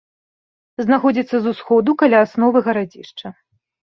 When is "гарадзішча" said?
2.69-3.27